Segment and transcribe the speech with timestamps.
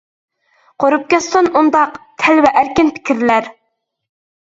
[0.83, 3.55] قۇرۇپ كەتسۇن ئۇنداق، تەلۋە ئەركىن پىكىرلەر!